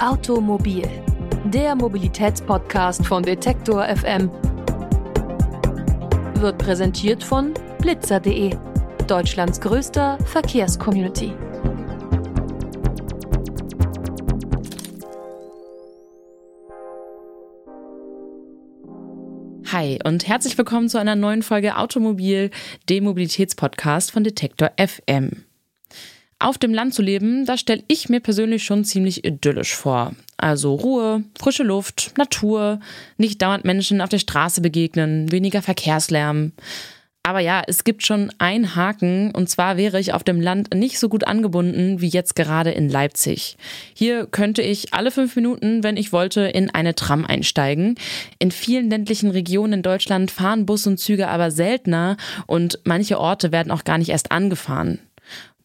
Automobil, 0.00 0.86
der 1.44 1.74
Mobilitätspodcast 1.74 3.04
von 3.04 3.24
Detektor 3.24 3.84
FM, 3.84 4.30
wird 6.34 6.56
präsentiert 6.58 7.24
von 7.24 7.52
blitzer.de, 7.80 8.54
Deutschlands 9.08 9.60
größter 9.60 10.16
Verkehrscommunity. 10.24 11.32
Hi 19.72 19.98
und 20.04 20.28
herzlich 20.28 20.56
willkommen 20.56 20.88
zu 20.88 20.98
einer 20.98 21.16
neuen 21.16 21.42
Folge 21.42 21.76
Automobil, 21.76 22.50
dem 22.88 23.02
Mobilitätspodcast 23.02 24.12
von 24.12 24.22
Detektor 24.22 24.70
FM. 24.78 25.47
Auf 26.40 26.56
dem 26.56 26.72
Land 26.72 26.94
zu 26.94 27.02
leben, 27.02 27.46
das 27.46 27.58
stelle 27.58 27.82
ich 27.88 28.08
mir 28.08 28.20
persönlich 28.20 28.62
schon 28.62 28.84
ziemlich 28.84 29.24
idyllisch 29.24 29.74
vor. 29.74 30.12
Also 30.36 30.74
Ruhe, 30.74 31.24
frische 31.36 31.64
Luft, 31.64 32.12
Natur, 32.16 32.78
nicht 33.16 33.42
dauernd 33.42 33.64
Menschen 33.64 34.00
auf 34.00 34.08
der 34.08 34.20
Straße 34.20 34.60
begegnen, 34.60 35.32
weniger 35.32 35.62
Verkehrslärm. 35.62 36.52
Aber 37.24 37.40
ja, 37.40 37.62
es 37.66 37.82
gibt 37.82 38.06
schon 38.06 38.32
einen 38.38 38.76
Haken, 38.76 39.32
und 39.32 39.50
zwar 39.50 39.76
wäre 39.76 39.98
ich 39.98 40.14
auf 40.14 40.22
dem 40.22 40.40
Land 40.40 40.72
nicht 40.72 41.00
so 41.00 41.08
gut 41.08 41.26
angebunden 41.26 42.00
wie 42.00 42.08
jetzt 42.08 42.36
gerade 42.36 42.70
in 42.70 42.88
Leipzig. 42.88 43.56
Hier 43.92 44.24
könnte 44.26 44.62
ich 44.62 44.94
alle 44.94 45.10
fünf 45.10 45.34
Minuten, 45.34 45.82
wenn 45.82 45.96
ich 45.96 46.12
wollte, 46.12 46.42
in 46.42 46.70
eine 46.70 46.94
Tram 46.94 47.26
einsteigen. 47.26 47.96
In 48.38 48.52
vielen 48.52 48.88
ländlichen 48.88 49.30
Regionen 49.30 49.74
in 49.74 49.82
Deutschland 49.82 50.30
fahren 50.30 50.66
Bus 50.66 50.86
und 50.86 50.98
Züge 50.98 51.28
aber 51.28 51.50
seltener 51.50 52.16
und 52.46 52.78
manche 52.84 53.18
Orte 53.18 53.50
werden 53.50 53.72
auch 53.72 53.84
gar 53.84 53.98
nicht 53.98 54.10
erst 54.10 54.30
angefahren. 54.30 55.00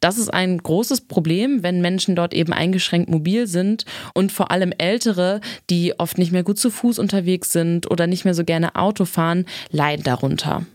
Das 0.03 0.17
ist 0.17 0.33
ein 0.33 0.57
großes 0.57 1.07
Problem, 1.07 1.63
wenn 1.63 1.79
Menschen 1.79 2.17
dort 2.17 2.33
eben 2.33 2.51
eingeschränkt 2.51 3.09
mobil 3.09 3.47
sind 3.47 3.85
und 4.13 4.33
vor 4.33 4.51
allem 4.51 4.73
Ältere, 4.77 5.39
die 5.69 5.97
oft 5.97 6.17
nicht 6.17 6.33
mehr 6.33 6.43
gut 6.43 6.59
zu 6.59 6.71
Fuß 6.71 6.99
unterwegs 6.99 7.53
sind 7.53 7.89
oder 7.89 8.05
nicht 8.05 8.25
mehr 8.25 8.33
so 8.33 8.43
gerne 8.43 8.75
Auto 8.75 9.05
fahren, 9.05 9.45
leiden 9.71 10.03
darunter. 10.03 10.65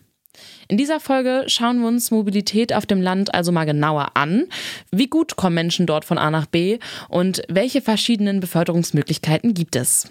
In 0.68 0.78
dieser 0.78 0.98
Folge 0.98 1.44
schauen 1.46 1.80
wir 1.80 1.88
uns 1.88 2.10
Mobilität 2.10 2.72
auf 2.72 2.86
dem 2.86 3.02
Land 3.02 3.34
also 3.34 3.52
mal 3.52 3.66
genauer 3.66 4.12
an. 4.14 4.46
Wie 4.92 5.08
gut 5.08 5.36
kommen 5.36 5.56
Menschen 5.56 5.84
dort 5.84 6.06
von 6.06 6.16
A 6.16 6.30
nach 6.30 6.46
B 6.46 6.78
und 7.10 7.42
welche 7.50 7.82
verschiedenen 7.82 8.40
Beförderungsmöglichkeiten 8.40 9.52
gibt 9.52 9.76
es? 9.76 10.08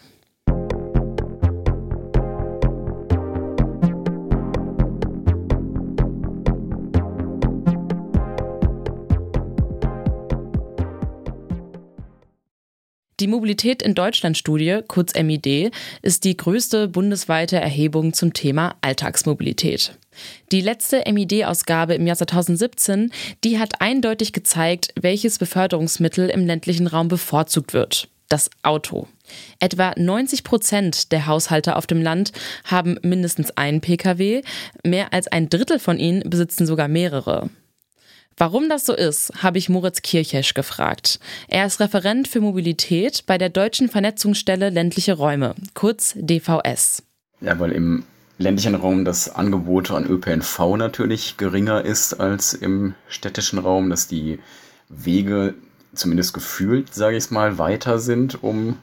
Die 13.19 13.27
Mobilität 13.27 13.81
in 13.81 13.95
Deutschland 13.95 14.37
Studie, 14.37 14.81
kurz 14.87 15.15
MID, 15.15 15.71
ist 16.03 16.23
die 16.23 16.37
größte 16.37 16.87
bundesweite 16.87 17.55
Erhebung 17.55 18.13
zum 18.13 18.31
Thema 18.33 18.75
Alltagsmobilität. 18.81 19.97
Die 20.51 20.61
letzte 20.61 21.03
MID-Ausgabe 21.11 21.95
im 21.95 22.05
Jahr 22.05 22.15
2017, 22.15 23.11
die 23.43 23.57
hat 23.57 23.81
eindeutig 23.81 24.33
gezeigt, 24.33 24.93
welches 25.01 25.39
Beförderungsmittel 25.39 26.29
im 26.29 26.45
ländlichen 26.45 26.85
Raum 26.85 27.07
bevorzugt 27.07 27.73
wird. 27.73 28.07
Das 28.29 28.51
Auto. 28.61 29.07
Etwa 29.59 29.93
90 29.97 30.43
Prozent 30.43 31.11
der 31.11 31.25
Haushalte 31.25 31.75
auf 31.75 31.87
dem 31.87 32.03
Land 32.03 32.33
haben 32.65 32.99
mindestens 33.01 33.49
einen 33.57 33.81
Pkw, 33.81 34.43
mehr 34.83 35.11
als 35.11 35.27
ein 35.27 35.49
Drittel 35.49 35.79
von 35.79 35.97
ihnen 35.97 36.21
besitzen 36.29 36.67
sogar 36.67 36.87
mehrere. 36.87 37.49
Warum 38.39 38.69
das 38.69 38.85
so 38.85 38.93
ist, 38.93 39.31
habe 39.41 39.57
ich 39.57 39.67
Moritz 39.67 40.03
Kirchesch 40.03 40.53
gefragt. 40.53 41.19
Er 41.47 41.65
ist 41.65 41.79
Referent 41.79 42.27
für 42.27 42.39
Mobilität 42.39 43.23
bei 43.25 43.39
der 43.39 43.49
Deutschen 43.49 43.89
Vernetzungsstelle 43.89 44.69
ländliche 44.69 45.13
Räume, 45.13 45.55
kurz 45.73 46.13
DVS. 46.15 47.01
Ja, 47.41 47.59
weil 47.59 47.71
im 47.71 48.03
ländlichen 48.37 48.75
Raum 48.75 49.05
das 49.05 49.33
Angebot 49.35 49.89
an 49.89 50.05
ÖPNV 50.05 50.77
natürlich 50.77 51.37
geringer 51.37 51.83
ist 51.83 52.13
als 52.13 52.53
im 52.53 52.93
städtischen 53.07 53.57
Raum, 53.57 53.89
dass 53.89 54.07
die 54.07 54.37
Wege 54.87 55.55
zumindest 55.95 56.35
gefühlt, 56.35 56.93
sage 56.93 57.17
ich 57.17 57.31
mal, 57.31 57.57
weiter 57.57 57.97
sind, 57.97 58.43
um 58.43 58.77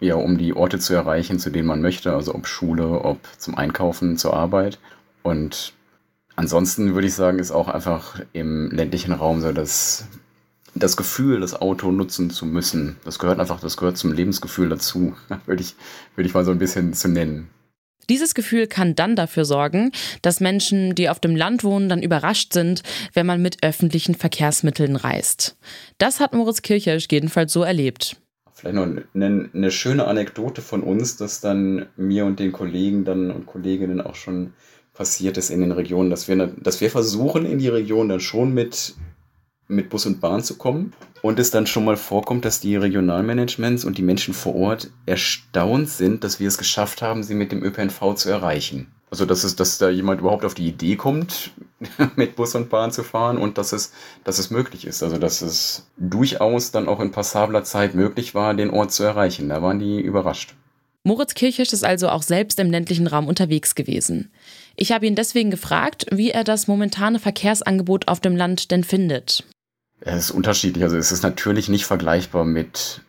ja, 0.00 0.16
um 0.16 0.36
die 0.36 0.52
Orte 0.52 0.80
zu 0.80 0.94
erreichen, 0.94 1.38
zu 1.38 1.48
denen 1.48 1.68
man 1.68 1.80
möchte, 1.80 2.12
also 2.12 2.34
ob 2.34 2.46
Schule, 2.46 3.02
ob 3.04 3.20
zum 3.38 3.56
Einkaufen, 3.56 4.18
zur 4.18 4.34
Arbeit. 4.34 4.80
Und 5.22 5.72
Ansonsten 6.36 6.94
würde 6.94 7.06
ich 7.06 7.14
sagen, 7.14 7.38
ist 7.38 7.50
auch 7.50 7.68
einfach 7.68 8.20
im 8.32 8.70
ländlichen 8.70 9.12
Raum 9.12 9.40
so 9.40 9.52
das, 9.52 10.06
das 10.74 10.96
Gefühl, 10.96 11.40
das 11.40 11.54
Auto 11.54 11.90
nutzen 11.90 12.30
zu 12.30 12.46
müssen. 12.46 12.96
Das 13.04 13.18
gehört 13.18 13.38
einfach, 13.38 13.60
das 13.60 13.76
gehört 13.76 13.98
zum 13.98 14.12
Lebensgefühl 14.12 14.68
dazu, 14.68 15.14
würde 15.46 15.62
ich, 15.62 15.74
würde 16.16 16.28
ich 16.28 16.34
mal 16.34 16.44
so 16.44 16.50
ein 16.50 16.58
bisschen 16.58 16.94
zu 16.94 17.08
nennen. 17.08 17.48
Dieses 18.08 18.34
Gefühl 18.34 18.66
kann 18.66 18.96
dann 18.96 19.14
dafür 19.14 19.44
sorgen, 19.44 19.92
dass 20.22 20.40
Menschen, 20.40 20.94
die 20.94 21.08
auf 21.08 21.20
dem 21.20 21.36
Land 21.36 21.62
wohnen, 21.62 21.88
dann 21.88 22.02
überrascht 22.02 22.52
sind, 22.52 22.82
wenn 23.14 23.26
man 23.26 23.40
mit 23.40 23.62
öffentlichen 23.62 24.14
Verkehrsmitteln 24.14 24.96
reist. 24.96 25.56
Das 25.98 26.18
hat 26.18 26.34
Moritz 26.34 26.62
Kirchherr 26.62 26.98
jedenfalls 26.98 27.52
so 27.52 27.62
erlebt. 27.62 28.16
Vielleicht 28.52 28.74
noch 28.74 28.86
eine, 29.14 29.50
eine 29.54 29.70
schöne 29.70 30.06
Anekdote 30.06 30.62
von 30.62 30.82
uns, 30.82 31.16
dass 31.16 31.40
dann 31.40 31.86
mir 31.96 32.26
und 32.26 32.40
den 32.40 32.52
Kollegen 32.52 33.04
dann 33.04 33.30
und 33.30 33.46
Kolleginnen 33.46 34.00
auch 34.00 34.16
schon 34.16 34.52
passiert 34.94 35.38
ist 35.38 35.50
in 35.50 35.60
den 35.60 35.72
Regionen, 35.72 36.10
dass 36.10 36.28
wir, 36.28 36.46
dass 36.46 36.80
wir 36.80 36.90
versuchen, 36.90 37.46
in 37.46 37.58
die 37.58 37.68
Region 37.68 38.08
dann 38.08 38.20
schon 38.20 38.52
mit, 38.52 38.94
mit 39.68 39.88
Bus 39.88 40.06
und 40.06 40.20
Bahn 40.20 40.42
zu 40.42 40.56
kommen 40.56 40.92
und 41.22 41.38
es 41.38 41.50
dann 41.50 41.66
schon 41.66 41.84
mal 41.84 41.96
vorkommt, 41.96 42.44
dass 42.44 42.60
die 42.60 42.76
Regionalmanagements 42.76 43.84
und 43.84 43.96
die 43.96 44.02
Menschen 44.02 44.34
vor 44.34 44.54
Ort 44.54 44.90
erstaunt 45.06 45.88
sind, 45.88 46.24
dass 46.24 46.40
wir 46.40 46.48
es 46.48 46.58
geschafft 46.58 47.00
haben, 47.00 47.22
sie 47.22 47.34
mit 47.34 47.52
dem 47.52 47.62
ÖPNV 47.62 48.14
zu 48.14 48.28
erreichen. 48.28 48.88
Also, 49.10 49.26
dass, 49.26 49.44
es, 49.44 49.56
dass 49.56 49.76
da 49.76 49.90
jemand 49.90 50.20
überhaupt 50.20 50.44
auf 50.46 50.54
die 50.54 50.66
Idee 50.66 50.96
kommt, 50.96 51.50
mit 52.16 52.34
Bus 52.34 52.54
und 52.54 52.70
Bahn 52.70 52.92
zu 52.92 53.02
fahren 53.02 53.36
und 53.36 53.58
dass 53.58 53.72
es, 53.72 53.92
dass 54.24 54.38
es 54.38 54.50
möglich 54.50 54.86
ist. 54.86 55.02
Also, 55.02 55.18
dass 55.18 55.42
es 55.42 55.86
durchaus 55.98 56.70
dann 56.70 56.88
auch 56.88 56.98
in 56.98 57.10
passabler 57.10 57.62
Zeit 57.62 57.94
möglich 57.94 58.34
war, 58.34 58.54
den 58.54 58.70
Ort 58.70 58.90
zu 58.90 59.02
erreichen. 59.02 59.50
Da 59.50 59.60
waren 59.60 59.78
die 59.78 60.00
überrascht. 60.00 60.54
Moritz 61.04 61.34
Kirchisch 61.34 61.72
ist 61.72 61.84
also 61.84 62.08
auch 62.08 62.22
selbst 62.22 62.58
im 62.58 62.70
ländlichen 62.70 63.06
Raum 63.06 63.26
unterwegs 63.26 63.74
gewesen. 63.74 64.30
Ich 64.76 64.92
habe 64.92 65.06
ihn 65.06 65.14
deswegen 65.14 65.50
gefragt, 65.50 66.06
wie 66.10 66.30
er 66.30 66.44
das 66.44 66.66
momentane 66.66 67.18
Verkehrsangebot 67.18 68.08
auf 68.08 68.20
dem 68.20 68.36
Land 68.36 68.70
denn 68.70 68.84
findet. 68.84 69.44
Es 70.00 70.24
ist 70.24 70.30
unterschiedlich. 70.30 70.82
Also 70.84 70.96
es 70.96 71.12
ist 71.12 71.22
natürlich 71.22 71.68
nicht 71.68 71.86
vergleichbar 71.86 72.44
mit 72.44 73.02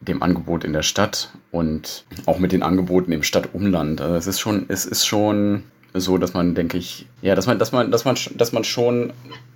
dem 0.00 0.22
Angebot 0.22 0.64
in 0.64 0.72
der 0.72 0.82
Stadt 0.82 1.30
und 1.50 2.04
auch 2.26 2.38
mit 2.38 2.52
den 2.52 2.62
Angeboten 2.62 3.12
im 3.12 3.22
Stadtumland. 3.22 4.00
Also 4.00 4.16
es 4.16 4.26
ist 4.26 4.40
schon, 4.40 4.66
es 4.68 4.84
ist 4.84 5.06
schon 5.06 5.64
so, 5.94 6.18
dass 6.18 6.34
man, 6.34 6.54
denke 6.54 6.76
ich, 6.76 7.06
ja, 7.22 7.34
dass 7.34 7.46
man, 7.46 7.58
dass 7.58 7.72
man, 7.72 7.90
dass 7.90 8.04
man, 8.04 8.16
dass 8.36 8.52
man 8.52 8.64
schon 8.64 9.12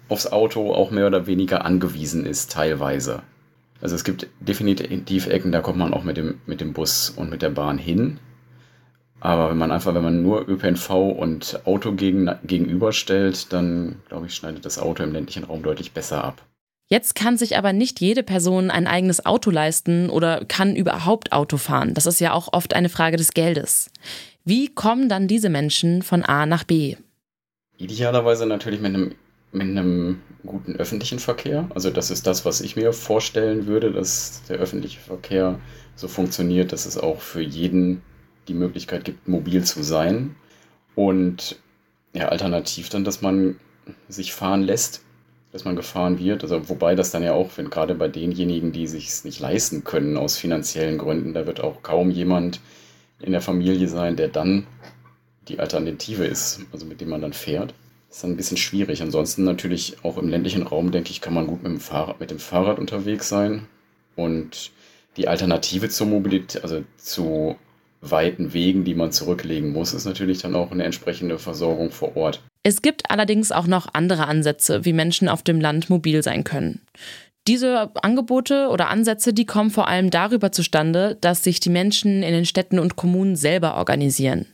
aufs 0.08 0.26
Auto 0.26 0.72
auch 0.72 0.90
mehr 0.90 1.06
oder 1.06 1.26
weniger 1.26 1.64
angewiesen 1.64 2.25
ist, 2.25 2.52
teilweise. 2.52 3.22
Also 3.80 3.94
es 3.94 4.04
gibt 4.04 4.26
definitiv 4.40 5.26
Ecken, 5.26 5.52
da 5.52 5.60
kommt 5.60 5.78
man 5.78 5.92
auch 5.92 6.04
mit 6.04 6.16
dem, 6.16 6.40
mit 6.46 6.60
dem 6.60 6.72
Bus 6.72 7.10
und 7.10 7.30
mit 7.30 7.42
der 7.42 7.50
Bahn 7.50 7.78
hin. 7.78 8.19
Aber 9.20 9.50
wenn 9.50 9.58
man 9.58 9.72
einfach, 9.72 9.94
wenn 9.94 10.02
man 10.02 10.22
nur 10.22 10.48
ÖPNV 10.48 10.90
und 10.90 11.60
Auto 11.64 11.92
gegen, 11.92 12.30
gegenüberstellt, 12.44 13.52
dann 13.52 13.96
glaube 14.08 14.26
ich, 14.26 14.34
schneidet 14.34 14.64
das 14.64 14.78
Auto 14.78 15.02
im 15.02 15.12
ländlichen 15.12 15.44
Raum 15.44 15.62
deutlich 15.62 15.92
besser 15.92 16.22
ab. 16.22 16.42
Jetzt 16.90 17.14
kann 17.14 17.36
sich 17.36 17.58
aber 17.58 17.72
nicht 17.72 18.00
jede 18.00 18.22
Person 18.22 18.70
ein 18.70 18.86
eigenes 18.86 19.26
Auto 19.26 19.50
leisten 19.50 20.08
oder 20.08 20.44
kann 20.46 20.74
überhaupt 20.74 21.32
Auto 21.32 21.58
fahren. 21.58 21.92
Das 21.92 22.06
ist 22.06 22.20
ja 22.20 22.32
auch 22.32 22.52
oft 22.52 22.74
eine 22.74 22.88
Frage 22.88 23.18
des 23.18 23.32
Geldes. 23.32 23.90
Wie 24.44 24.68
kommen 24.68 25.08
dann 25.10 25.28
diese 25.28 25.50
Menschen 25.50 26.02
von 26.02 26.24
A 26.24 26.46
nach 26.46 26.64
B? 26.64 26.96
Idealerweise 27.76 28.46
natürlich 28.46 28.80
mit 28.80 28.94
einem 28.94 29.14
mit 29.50 29.62
einem 29.62 30.20
guten 30.44 30.76
öffentlichen 30.76 31.18
Verkehr. 31.18 31.68
Also 31.74 31.90
das 31.90 32.10
ist 32.10 32.26
das, 32.26 32.44
was 32.44 32.60
ich 32.60 32.76
mir 32.76 32.92
vorstellen 32.92 33.66
würde, 33.66 33.92
dass 33.92 34.42
der 34.48 34.58
öffentliche 34.58 35.00
Verkehr 35.00 35.58
so 35.96 36.06
funktioniert, 36.06 36.72
dass 36.72 36.87
es 36.87 36.98
auch 36.98 37.20
für 37.20 37.40
jeden 37.40 38.02
die 38.48 38.54
Möglichkeit 38.54 39.04
gibt, 39.04 39.28
mobil 39.28 39.64
zu 39.64 39.82
sein. 39.82 40.34
Und 40.94 41.56
ja, 42.14 42.28
alternativ 42.28 42.88
dann, 42.88 43.04
dass 43.04 43.22
man 43.22 43.56
sich 44.08 44.32
fahren 44.32 44.62
lässt, 44.62 45.02
dass 45.52 45.64
man 45.64 45.76
gefahren 45.76 46.18
wird. 46.18 46.42
Also 46.42 46.68
wobei 46.68 46.94
das 46.94 47.10
dann 47.10 47.22
ja 47.22 47.32
auch, 47.32 47.50
wenn 47.56 47.70
gerade 47.70 47.94
bei 47.94 48.08
denjenigen, 48.08 48.72
die 48.72 48.86
sich 48.86 49.08
es 49.08 49.24
nicht 49.24 49.40
leisten 49.40 49.84
können 49.84 50.16
aus 50.16 50.36
finanziellen 50.36 50.98
Gründen, 50.98 51.34
da 51.34 51.46
wird 51.46 51.60
auch 51.60 51.82
kaum 51.82 52.10
jemand 52.10 52.60
in 53.20 53.32
der 53.32 53.40
Familie 53.40 53.88
sein, 53.88 54.16
der 54.16 54.28
dann 54.28 54.66
die 55.48 55.60
Alternative 55.60 56.24
ist, 56.24 56.60
also 56.72 56.86
mit 56.86 57.00
dem 57.00 57.08
man 57.08 57.22
dann 57.22 57.32
fährt 57.32 57.74
ist 58.10 58.24
dann 58.24 58.32
ein 58.32 58.36
bisschen 58.36 58.56
schwierig. 58.56 59.02
Ansonsten 59.02 59.44
natürlich 59.44 59.96
auch 60.02 60.18
im 60.18 60.28
ländlichen 60.28 60.62
Raum, 60.62 60.90
denke 60.90 61.10
ich, 61.10 61.20
kann 61.20 61.34
man 61.34 61.46
gut 61.46 61.62
mit 61.62 61.72
dem 61.72 61.80
Fahrrad, 61.80 62.20
mit 62.20 62.30
dem 62.30 62.38
Fahrrad 62.38 62.78
unterwegs 62.78 63.28
sein. 63.28 63.66
Und 64.16 64.72
die 65.16 65.28
Alternative 65.28 65.88
zur 65.88 66.06
Mobilität, 66.06 66.62
also 66.62 66.84
zu 66.96 67.56
weiten 68.00 68.52
Wegen, 68.52 68.84
die 68.84 68.94
man 68.94 69.12
zurücklegen 69.12 69.72
muss, 69.72 69.94
ist 69.94 70.04
natürlich 70.04 70.40
dann 70.40 70.54
auch 70.54 70.70
eine 70.70 70.84
entsprechende 70.84 71.38
Versorgung 71.38 71.90
vor 71.90 72.16
Ort. 72.16 72.42
Es 72.62 72.82
gibt 72.82 73.10
allerdings 73.10 73.52
auch 73.52 73.66
noch 73.66 73.88
andere 73.94 74.26
Ansätze, 74.26 74.84
wie 74.84 74.92
Menschen 74.92 75.28
auf 75.28 75.42
dem 75.42 75.60
Land 75.60 75.90
mobil 75.90 76.22
sein 76.22 76.44
können. 76.44 76.82
Diese 77.46 77.90
Angebote 78.02 78.68
oder 78.68 78.90
Ansätze, 78.90 79.32
die 79.32 79.46
kommen 79.46 79.70
vor 79.70 79.88
allem 79.88 80.10
darüber 80.10 80.52
zustande, 80.52 81.16
dass 81.20 81.42
sich 81.42 81.60
die 81.60 81.70
Menschen 81.70 82.22
in 82.22 82.32
den 82.32 82.44
Städten 82.44 82.78
und 82.78 82.96
Kommunen 82.96 83.36
selber 83.36 83.76
organisieren. 83.76 84.46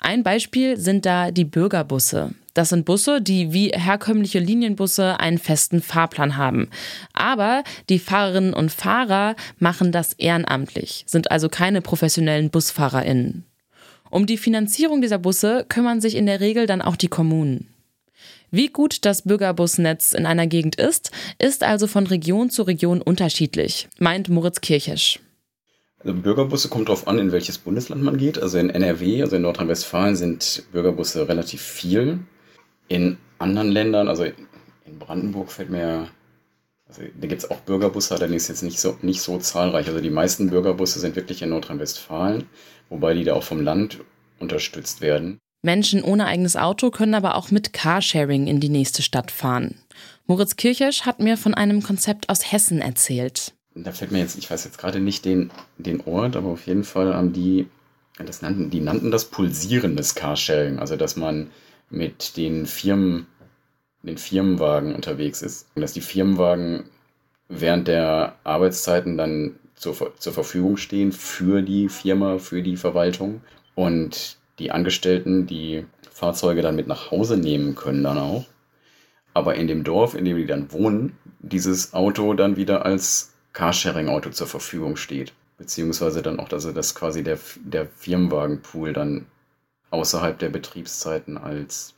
Ein 0.00 0.22
Beispiel 0.22 0.78
sind 0.78 1.04
da 1.04 1.30
die 1.30 1.44
Bürgerbusse. 1.44 2.34
Das 2.54 2.68
sind 2.68 2.84
Busse, 2.84 3.22
die 3.22 3.52
wie 3.52 3.68
herkömmliche 3.68 4.38
Linienbusse 4.38 5.18
einen 5.18 5.38
festen 5.38 5.80
Fahrplan 5.80 6.36
haben. 6.36 6.68
Aber 7.14 7.64
die 7.88 7.98
Fahrerinnen 7.98 8.52
und 8.52 8.70
Fahrer 8.70 9.36
machen 9.58 9.92
das 9.92 10.12
ehrenamtlich, 10.14 11.04
sind 11.06 11.30
also 11.30 11.48
keine 11.48 11.80
professionellen 11.80 12.50
Busfahrerinnen. 12.50 13.44
Um 14.10 14.26
die 14.26 14.36
Finanzierung 14.36 15.00
dieser 15.00 15.18
Busse 15.18 15.64
kümmern 15.68 16.02
sich 16.02 16.16
in 16.16 16.26
der 16.26 16.40
Regel 16.40 16.66
dann 16.66 16.82
auch 16.82 16.96
die 16.96 17.08
Kommunen. 17.08 17.68
Wie 18.50 18.68
gut 18.68 19.06
das 19.06 19.22
Bürgerbusnetz 19.22 20.12
in 20.12 20.26
einer 20.26 20.46
Gegend 20.46 20.76
ist, 20.76 21.10
ist 21.38 21.62
also 21.62 21.86
von 21.86 22.06
Region 22.06 22.50
zu 22.50 22.64
Region 22.64 23.00
unterschiedlich, 23.00 23.88
meint 23.98 24.28
Moritz 24.28 24.60
Kirchisch. 24.60 25.20
Also 26.00 26.14
Bürgerbusse 26.14 26.68
kommt 26.68 26.88
darauf 26.88 27.08
an, 27.08 27.18
in 27.18 27.32
welches 27.32 27.56
Bundesland 27.56 28.02
man 28.02 28.18
geht. 28.18 28.38
Also 28.42 28.58
in 28.58 28.68
NRW, 28.68 29.22
also 29.22 29.36
in 29.36 29.42
Nordrhein-Westfalen, 29.42 30.16
sind 30.16 30.64
Bürgerbusse 30.72 31.28
relativ 31.28 31.62
viel. 31.62 32.18
In 32.92 33.16
anderen 33.38 33.70
Ländern, 33.70 34.08
also 34.08 34.24
in 34.24 34.98
Brandenburg 34.98 35.50
fällt 35.50 35.70
mir, 35.70 36.08
also 36.86 37.02
da 37.02 37.26
gibt 37.26 37.42
es 37.42 37.50
auch 37.50 37.60
Bürgerbusse, 37.60 38.14
allerdings 38.14 38.48
jetzt 38.48 38.62
nicht 38.62 38.78
so, 38.78 38.96
nicht 39.02 39.20
so 39.20 39.38
zahlreich. 39.38 39.88
Also 39.88 40.00
die 40.00 40.10
meisten 40.10 40.50
Bürgerbusse 40.50 41.00
sind 41.00 41.16
wirklich 41.16 41.42
in 41.42 41.50
Nordrhein-Westfalen, 41.50 42.44
wobei 42.88 43.14
die 43.14 43.24
da 43.24 43.34
auch 43.34 43.44
vom 43.44 43.62
Land 43.62 44.00
unterstützt 44.38 45.00
werden. 45.00 45.38
Menschen 45.64 46.02
ohne 46.02 46.26
eigenes 46.26 46.56
Auto 46.56 46.90
können 46.90 47.14
aber 47.14 47.36
auch 47.36 47.50
mit 47.50 47.72
Carsharing 47.72 48.46
in 48.46 48.60
die 48.60 48.68
nächste 48.68 49.02
Stadt 49.02 49.30
fahren. 49.30 49.76
Moritz 50.26 50.56
Kirchers 50.56 51.06
hat 51.06 51.20
mir 51.20 51.36
von 51.36 51.54
einem 51.54 51.82
Konzept 51.82 52.28
aus 52.28 52.52
Hessen 52.52 52.80
erzählt 52.80 53.54
da 53.74 53.92
fällt 53.92 54.12
mir 54.12 54.18
jetzt, 54.18 54.36
ich 54.36 54.50
weiß 54.50 54.64
jetzt 54.64 54.78
gerade 54.78 55.00
nicht 55.00 55.24
den, 55.24 55.50
den 55.78 56.00
Ort, 56.02 56.36
aber 56.36 56.50
auf 56.50 56.66
jeden 56.66 56.84
Fall 56.84 57.14
haben 57.14 57.32
die, 57.32 57.66
das 58.18 58.42
nannten, 58.42 58.70
die 58.70 58.80
nannten 58.80 59.10
das 59.10 59.26
pulsierendes 59.26 60.14
Carsharing, 60.14 60.78
also 60.78 60.96
dass 60.96 61.16
man 61.16 61.50
mit 61.92 62.36
den 62.36 62.66
Firmen, 62.66 63.26
den 64.02 64.18
Firmenwagen 64.18 64.94
unterwegs 64.94 65.42
ist. 65.42 65.68
Und 65.74 65.82
dass 65.82 65.92
die 65.92 66.00
Firmenwagen 66.00 66.84
während 67.48 67.86
der 67.86 68.36
Arbeitszeiten 68.42 69.16
dann 69.16 69.58
zur, 69.76 70.16
zur 70.16 70.32
Verfügung 70.32 70.76
stehen 70.76 71.12
für 71.12 71.62
die 71.62 71.88
Firma, 71.88 72.38
für 72.38 72.62
die 72.62 72.76
Verwaltung. 72.76 73.42
Und 73.74 74.38
die 74.58 74.70
Angestellten 74.70 75.46
die 75.46 75.86
Fahrzeuge 76.10 76.62
dann 76.62 76.76
mit 76.76 76.86
nach 76.86 77.10
Hause 77.10 77.36
nehmen 77.36 77.74
können 77.74 78.02
dann 78.02 78.18
auch. 78.18 78.46
Aber 79.34 79.54
in 79.54 79.66
dem 79.66 79.84
Dorf, 79.84 80.14
in 80.14 80.24
dem 80.24 80.36
die 80.36 80.46
dann 80.46 80.72
wohnen, 80.72 81.16
dieses 81.40 81.94
Auto 81.94 82.34
dann 82.34 82.56
wieder 82.56 82.84
als 82.84 83.32
Carsharing-Auto 83.52 84.30
zur 84.30 84.46
Verfügung 84.46 84.96
steht. 84.96 85.32
Beziehungsweise 85.58 86.22
dann 86.22 86.40
auch, 86.40 86.48
dass 86.48 86.94
quasi 86.94 87.22
der, 87.22 87.38
der 87.62 87.86
Firmenwagenpool 87.86 88.92
dann 88.92 89.26
außerhalb 89.92 90.38
der 90.38 90.48
Betriebszeiten 90.48 91.38
als 91.38 91.94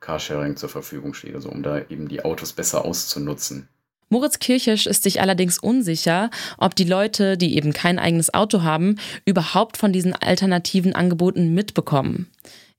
Carsharing 0.00 0.56
zur 0.56 0.68
Verfügung 0.68 1.14
steht, 1.14 1.34
also 1.34 1.48
um 1.48 1.62
da 1.62 1.78
eben 1.78 2.08
die 2.08 2.24
Autos 2.24 2.52
besser 2.52 2.84
auszunutzen. 2.84 3.68
Moritz 4.08 4.40
Kirchisch 4.40 4.86
ist 4.86 5.04
sich 5.04 5.20
allerdings 5.20 5.58
unsicher, 5.58 6.30
ob 6.58 6.74
die 6.74 6.84
Leute, 6.84 7.38
die 7.38 7.56
eben 7.56 7.72
kein 7.72 7.98
eigenes 7.98 8.34
Auto 8.34 8.62
haben, 8.62 8.96
überhaupt 9.24 9.76
von 9.78 9.92
diesen 9.92 10.12
alternativen 10.14 10.94
Angeboten 10.94 11.54
mitbekommen. 11.54 12.30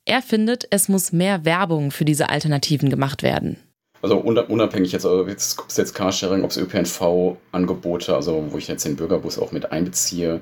Er 0.05 0.21
findet, 0.21 0.67
es 0.69 0.89
muss 0.89 1.11
mehr 1.11 1.45
Werbung 1.45 1.89
für 1.91 2.05
diese 2.05 2.29
Alternativen 2.29 2.89
gemacht 2.89 3.23
werden 3.23 3.57
also 4.03 4.17
unabhängig 4.17 4.91
jetzt, 4.91 5.05
also 5.05 5.25
jetzt, 5.27 5.57
ob 5.59 5.69
es 5.69 5.77
jetzt 5.77 5.95
Carsharing, 5.95 6.43
ob 6.43 6.51
es 6.51 6.57
ÖPNV-Angebote, 6.57 8.13
also 8.13 8.45
wo 8.51 8.57
ich 8.57 8.67
jetzt 8.67 8.83
den 8.83 8.97
Bürgerbus 8.97 9.39
auch 9.39 9.53
mit 9.53 9.71
einbeziehe, 9.71 10.41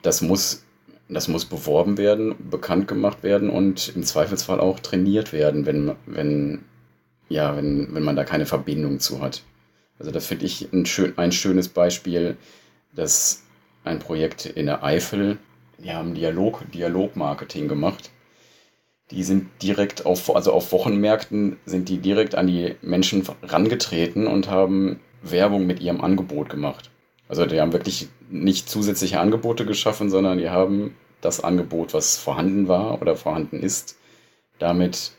das 0.00 0.22
muss, 0.22 0.64
das 1.14 1.28
muss 1.28 1.44
beworben 1.44 1.98
werden, 1.98 2.34
bekannt 2.50 2.88
gemacht 2.88 3.22
werden 3.22 3.50
und 3.50 3.92
im 3.94 4.02
Zweifelsfall 4.02 4.60
auch 4.60 4.80
trainiert 4.80 5.32
werden, 5.32 5.66
wenn, 5.66 5.92
wenn, 6.06 6.64
ja, 7.28 7.56
wenn, 7.56 7.94
wenn 7.94 8.02
man 8.02 8.16
da 8.16 8.24
keine 8.24 8.46
Verbindung 8.46 9.00
zu 9.00 9.20
hat. 9.20 9.42
Also 9.98 10.10
das 10.10 10.26
finde 10.26 10.46
ich 10.46 10.72
ein, 10.72 10.86
schön, 10.86 11.16
ein 11.16 11.32
schönes 11.32 11.68
Beispiel, 11.68 12.36
dass 12.94 13.42
ein 13.84 13.98
Projekt 13.98 14.46
in 14.46 14.66
der 14.66 14.84
Eifel, 14.84 15.38
die 15.78 15.92
haben 15.92 16.14
Dialog, 16.14 16.64
Dialogmarketing 16.72 17.68
gemacht 17.68 18.10
die 19.12 19.22
sind 19.22 19.48
direkt 19.62 20.06
auf, 20.06 20.34
also 20.34 20.52
auf 20.52 20.72
Wochenmärkten 20.72 21.56
sind 21.66 21.88
die 21.88 21.98
direkt 21.98 22.34
an 22.34 22.46
die 22.46 22.76
Menschen 22.80 23.22
rangetreten 23.42 24.26
und 24.26 24.48
haben 24.48 25.00
Werbung 25.22 25.66
mit 25.66 25.80
ihrem 25.80 26.00
Angebot 26.00 26.48
gemacht. 26.48 26.90
Also 27.28 27.44
die 27.46 27.60
haben 27.60 27.72
wirklich 27.72 28.08
nicht 28.30 28.68
zusätzliche 28.68 29.20
Angebote 29.20 29.66
geschaffen, 29.66 30.10
sondern 30.10 30.38
die 30.38 30.48
haben 30.48 30.96
das 31.22 31.42
Angebot, 31.42 31.94
was 31.94 32.18
vorhanden 32.18 32.68
war 32.68 33.00
oder 33.00 33.16
vorhanden 33.16 33.60
ist, 33.60 33.96
damit 34.58 35.12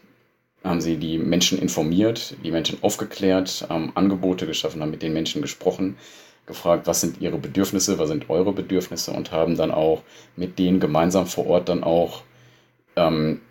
haben 0.64 0.82
sie 0.82 0.98
die 0.98 1.18
Menschen 1.18 1.60
informiert, 1.60 2.36
die 2.44 2.52
Menschen 2.52 2.78
aufgeklärt, 2.84 3.66
haben 3.70 3.92
Angebote 3.96 4.46
geschaffen, 4.46 4.82
haben 4.82 4.92
mit 4.92 5.02
den 5.02 5.14
Menschen 5.14 5.42
gesprochen, 5.42 5.98
gefragt, 6.46 6.88
was 6.88 7.02
sind 7.02 7.22
ihre 7.22 7.38
Bedürfnisse, 7.38 8.00
was 8.00 8.10
sind 8.10 8.30
eure 8.30 8.54
Bedürfnisse 8.54 9.12
und 9.12 9.32
haben 9.32 9.58
dann 9.58 9.72
auch 9.72 10.04
mit 10.36 10.60
denen 10.60 10.80
gemeinsam 10.80 11.26
vor 11.26 11.48
Ort 11.48 11.70
dann 11.70 11.84
auch 11.84 12.22
ähm, 12.96 13.42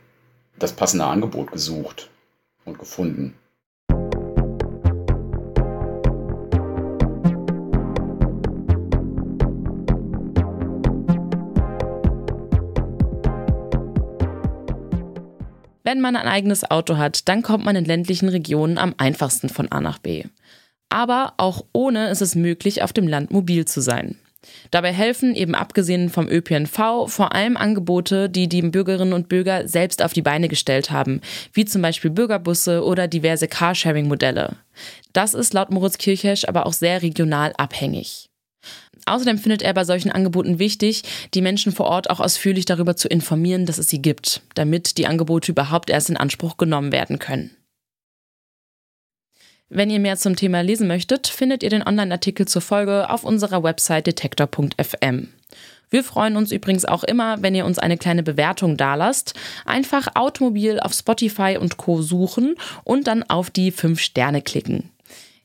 das 0.58 0.72
passende 0.72 1.06
Angebot 1.06 1.52
gesucht 1.52 2.10
und 2.64 2.78
gefunden. 2.78 3.34
Wenn 15.92 16.00
man 16.00 16.16
ein 16.16 16.26
eigenes 16.26 16.70
Auto 16.70 16.96
hat, 16.96 17.28
dann 17.28 17.42
kommt 17.42 17.66
man 17.66 17.76
in 17.76 17.84
ländlichen 17.84 18.30
Regionen 18.30 18.78
am 18.78 18.94
einfachsten 18.96 19.50
von 19.50 19.70
A 19.70 19.78
nach 19.78 19.98
B. 19.98 20.24
Aber 20.88 21.34
auch 21.36 21.66
ohne 21.74 22.08
ist 22.08 22.22
es 22.22 22.34
möglich, 22.34 22.82
auf 22.82 22.94
dem 22.94 23.06
Land 23.06 23.30
mobil 23.30 23.66
zu 23.66 23.82
sein. 23.82 24.16
Dabei 24.70 24.90
helfen 24.90 25.34
eben 25.34 25.54
abgesehen 25.54 26.08
vom 26.08 26.30
ÖPNV 26.30 27.08
vor 27.08 27.34
allem 27.34 27.58
Angebote, 27.58 28.30
die 28.30 28.48
die 28.48 28.62
Bürgerinnen 28.62 29.12
und 29.12 29.28
Bürger 29.28 29.68
selbst 29.68 30.02
auf 30.02 30.14
die 30.14 30.22
Beine 30.22 30.48
gestellt 30.48 30.90
haben, 30.90 31.20
wie 31.52 31.66
zum 31.66 31.82
Beispiel 31.82 32.10
Bürgerbusse 32.10 32.82
oder 32.82 33.06
diverse 33.06 33.46
Carsharing-Modelle. 33.46 34.56
Das 35.12 35.34
ist 35.34 35.52
laut 35.52 35.70
Moritz 35.70 35.98
Kirchhesch 35.98 36.46
aber 36.48 36.64
auch 36.64 36.72
sehr 36.72 37.02
regional 37.02 37.52
abhängig. 37.58 38.31
Außerdem 39.06 39.38
findet 39.38 39.62
er 39.62 39.74
bei 39.74 39.84
solchen 39.84 40.12
Angeboten 40.12 40.58
wichtig, 40.58 41.02
die 41.34 41.42
Menschen 41.42 41.72
vor 41.72 41.86
Ort 41.86 42.10
auch 42.10 42.20
ausführlich 42.20 42.64
darüber 42.64 42.96
zu 42.96 43.08
informieren, 43.08 43.66
dass 43.66 43.78
es 43.78 43.88
sie 43.88 44.00
gibt, 44.00 44.42
damit 44.54 44.98
die 44.98 45.06
Angebote 45.06 45.52
überhaupt 45.52 45.90
erst 45.90 46.10
in 46.10 46.16
Anspruch 46.16 46.56
genommen 46.56 46.92
werden 46.92 47.18
können. 47.18 47.56
Wenn 49.74 49.88
ihr 49.88 50.00
mehr 50.00 50.18
zum 50.18 50.36
Thema 50.36 50.60
lesen 50.60 50.86
möchtet, 50.86 51.26
findet 51.26 51.62
ihr 51.62 51.70
den 51.70 51.82
Online-Artikel 51.82 52.46
zur 52.46 52.60
Folge 52.60 53.08
auf 53.08 53.24
unserer 53.24 53.62
Website 53.62 54.06
detektor.fm. 54.06 55.28
Wir 55.88 56.04
freuen 56.04 56.36
uns 56.36 56.52
übrigens 56.52 56.84
auch 56.84 57.04
immer, 57.04 57.42
wenn 57.42 57.54
ihr 57.54 57.64
uns 57.64 57.78
eine 57.78 57.98
kleine 57.98 58.22
Bewertung 58.22 58.76
dalasst. 58.76 59.34
Einfach 59.64 60.08
Automobil 60.14 60.78
auf 60.80 60.92
Spotify 60.92 61.58
und 61.60 61.76
Co. 61.78 62.02
suchen 62.02 62.54
und 62.84 63.06
dann 63.06 63.22
auf 63.22 63.50
die 63.50 63.70
5 63.70 63.98
Sterne 63.98 64.42
klicken. 64.42 64.91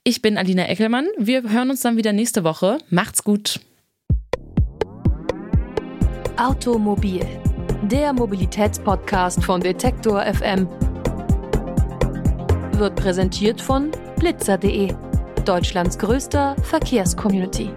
Ich 0.09 0.21
bin 0.21 0.37
Alina 0.37 0.69
Eckelmann. 0.69 1.05
Wir 1.17 1.43
hören 1.51 1.69
uns 1.69 1.81
dann 1.81 1.97
wieder 1.97 2.13
nächste 2.13 2.45
Woche. 2.45 2.77
Macht's 2.89 3.25
gut. 3.25 3.59
Automobil, 6.37 7.25
der 7.81 8.13
Mobilitätspodcast 8.13 9.43
von 9.43 9.59
Detektor 9.59 10.23
FM, 10.23 10.69
wird 12.79 12.95
präsentiert 12.95 13.59
von 13.59 13.91
blitzer.de, 14.17 14.93
Deutschlands 15.43 15.99
größter 15.99 16.55
Verkehrscommunity. 16.63 17.69